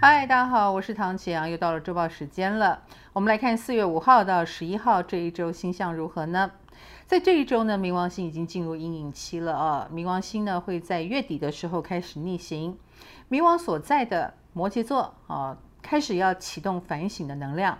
[0.00, 2.84] 嗨，大家好，我是唐启阳，又到了周报时间了。
[3.12, 6.52] 我们来看四月五号到十一号这一周星象如何呢？
[7.04, 9.88] 在这一周呢，冥王星已经进入阴影期了啊。
[9.92, 12.78] 冥王星呢会在月底的时候开始逆行，
[13.28, 17.76] 冥王所在的摩羯座啊，开始要启动反省的能量。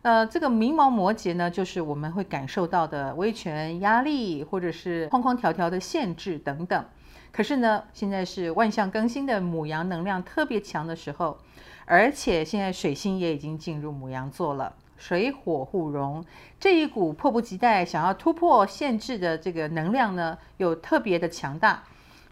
[0.00, 6.86] 呃，这个冥王摩羯呢，就是我们会感受到的威权压力，或者是框框条条的限制等等。
[7.32, 11.38] 可是呢，现在是万象更新的母羊能量特别强的时候，
[11.84, 16.24] 而且现在水星也已经进入母羊座了，水火互融，
[16.58, 21.82] 这一股迫不及待想要突破限制的这个能量呢，又特别的强大。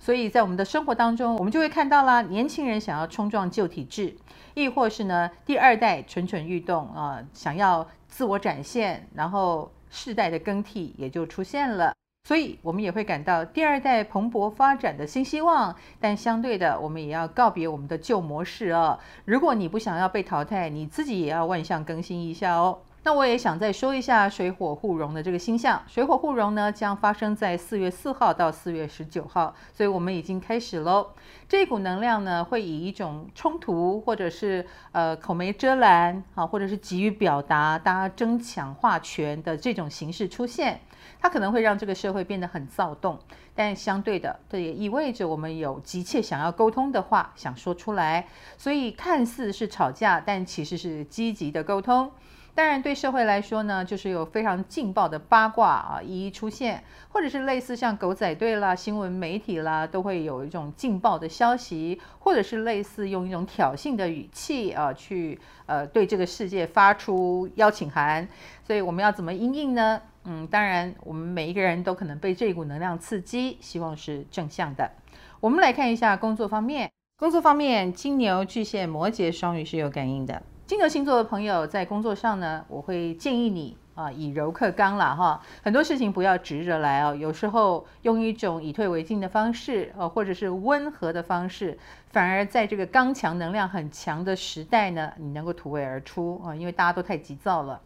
[0.01, 4.16] 所以在我们的生活当中，我们就会看到啦，年轻人想要冲撞旧体制，
[4.55, 11.93] 亦或是呢，第二代蠢蠢欲动啊、想要自我展现，然后世代的更替也就出现了。
[12.28, 18.98] 所以，我们也会感到第二代蓬勃发展的新希望，但相对的，我们也要告别我们的旧模式哦。
[19.24, 22.80] 如果你不想要被淘汰，你自己也要万象更新一下哦。
[23.04, 31.07] 那我也想再说一下水火互融的这个星象，水火互融呢将发生在四月四号到四月十九号，所以我们已经开始喽。
[31.49, 40.80] 这股能量呢会以一种冲突，或者是呃口没遮拦啊，或者是急于表达，大家争抢话权的这种形式出现。
[41.21, 43.19] 它可能会让这个社会变得很躁动，
[43.54, 52.10] 但相对的，这也意味着我们有急切想要沟通的话想说出来，所以看似是吵架，但其实是积极的沟通。
[52.59, 68.26] 当然，对社会来说呢，就是有非常劲爆的八卦啊一一出现，或者是类似像狗仔队啦、新闻媒体啦，都会有一种劲爆的消息，或者是类似用一种挑衅的语气啊去呃对这个世界发出邀请函。
[68.64, 70.03] 所以我们要怎么应应呢？
[70.25, 74.91] 嗯，当然，我们每一个人都可能被这股能量刺激，希望是正向的。
[75.38, 80.42] 我们来看一下工作方面，工作方面，金牛、巨蟹、摩羯、双鱼是有感应的。
[80.68, 91.78] 金牛星座的朋友在工作上呢，我会建议你啊，以柔克刚了哈，很多事情不要直着来哦，有时候用一种以退为进的方式，呃，或者是温和的方式，
[92.10, 97.80] 反而在这个刚强能量很强的时代呢，你能够突围而出啊，因为大家都太急躁了。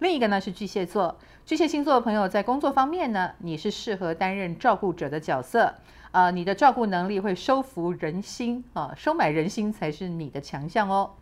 [0.00, 1.16] 另一个呢是巨蟹座，
[1.46, 5.72] 巨蟹星座的朋友在工作方面呢，你是适合担任照顾者的角色，
[6.10, 11.12] 啊，你的照顾能力会收服人心啊，收买人心才是你的强项哦。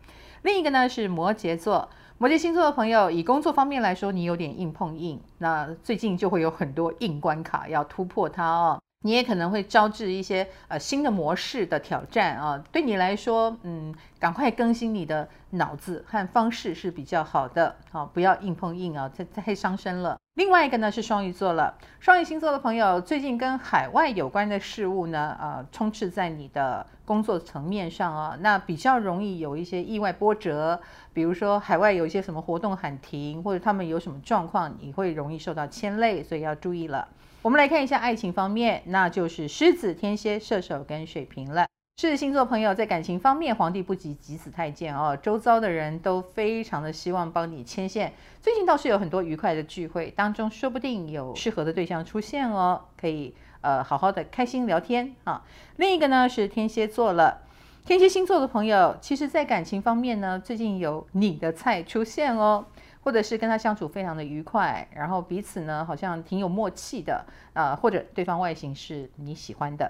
[0.43, 8.81] 另一个呢是摩羯座，摩羯星座的朋友，以工作方面来说，你有点硬碰硬，那最近就会有很多硬关卡要突破它哦。
[9.03, 20.17] 你也可能会招致一些呃新的模式的挑战啊，对你来说，嗯，赶快更新你的脑子和方式是比较好的，好，不要硬碰硬啊，太太伤身了。
[20.35, 30.79] 另外一个呢是双鱼座了，双鱼星座的朋友最近跟海外有关的事物呢，啊，充斥在你的工作层面上啊，那比较容易有一些意外波折，
[31.13, 37.07] 比如说海外有一些什么活动喊停，或者他们有什么状况，你会容易受到牵累，所以要注意了。
[37.41, 41.65] 我们来看一下爱情方面，那就是狮子、天蝎、射手跟水瓶了。
[41.99, 48.13] 狮子星座朋友在感情方面，皇帝不急急死太监哦，周遭的人都非常的希望帮你牵线。
[48.39, 55.43] 最近倒是有很多愉快的聚会当中，说不定有适合的对象出现哦，可以呃好好的开心聊天啊。
[55.77, 57.41] 另一个呢是天蝎座了，
[57.83, 62.67] 天蝎星座的朋友，其实在感情方面呢，最近有你的菜出现哦。
[63.01, 69.89] 或者是跟他相处非常的愉快，然后彼此呢好像挺有默契的啊、或者对方外形是你喜欢的。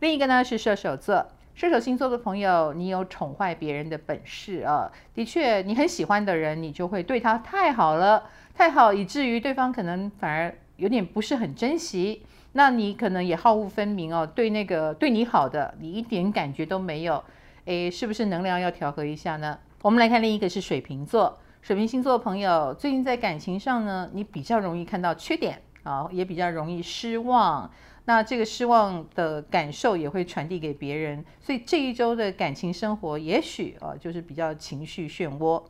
[0.00, 4.90] 另一个呢是射手座，射手星座的朋友，你有宠坏别人的本事啊。
[5.14, 8.24] 的确，你很喜欢的人，你就会对他太好了，
[8.54, 12.22] 太好以至于对方可能反而有点不是很珍惜。
[12.54, 17.22] 那你可能也好恶分明哦，对那个对你好的，你一点感觉都没有。
[17.64, 19.58] 诶，是不是能量要调和一下呢？
[19.82, 21.38] 我们来看另一个是水瓶座。
[21.62, 27.70] 水瓶星座的朋友，最近在感情上呢，你比较容易看到缺点啊，也比较容易失望。
[28.04, 35.62] 那这个失望的感受也会传递给别人，所以这一周的感情生活也许啊，就是比较情绪漩涡。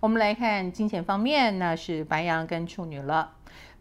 [0.00, 3.35] 我们来看金钱方面，那是白羊跟处女了。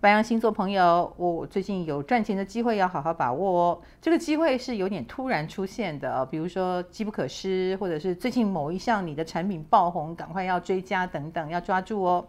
[0.05, 3.81] 白羊星座朋友，我最近有赚钱的机会，要好好把握哦。
[3.99, 12.27] 这个机会是有点突然出现的，比如说机不可失，或者是最近某一项你的产品爆红，赶快要追加等等，要抓住哦。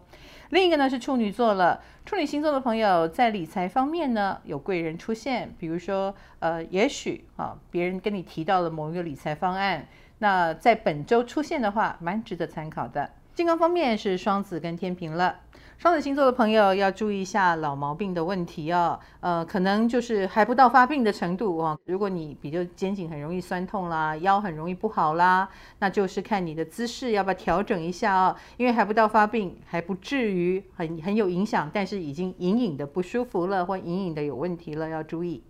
[0.49, 9.87] 另一个呢是处女座了，处女星座的朋友在理财方面呢有贵人出现，比如说呃，也许啊别人跟你提到了某一个理财方案，
[10.17, 13.11] 那在本周出现的话，蛮值得参考的。
[13.37, 15.41] 健康方面是双子跟天秤了。
[15.77, 21.79] 双子星座的朋友要注意一下老毛病的问题哦，呃，可能就是还不到发病的程度哦。
[21.85, 25.47] 如果你比较肩颈很容易酸痛啦，腰很容易不好啦，
[25.77, 28.35] 那就是看你的姿势要不要调整一下哦。
[28.57, 35.43] 因为还不到发病，还不至于很很有影响，但是已经隐隐的不舒服了，或隐隐的有问题了，要注意。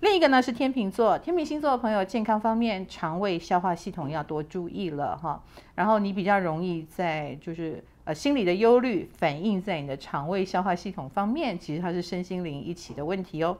[0.00, 5.42] 另一个呢是天秤座，天秤星座的朋友健康方面，肠胃消化系统要多注意了哈。
[5.74, 7.82] 然后你比较容易在就是。
[8.06, 13.56] 呃，心理的忧虑反映在你的肠胃消化系统方面，其实它是身心灵一起的问题哦。